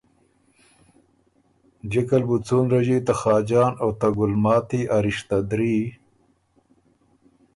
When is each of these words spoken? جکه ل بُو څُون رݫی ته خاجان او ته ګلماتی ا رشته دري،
جکه 1.91 2.17
ل 2.21 2.23
بُو 2.27 2.37
څُون 2.45 2.65
رݫی 2.73 2.97
ته 3.05 3.13
خاجان 3.19 3.73
او 3.81 3.89
ته 3.99 4.07
ګلماتی 4.17 4.81
ا 4.95 4.97
رشته 5.05 5.37
دري، 5.49 5.77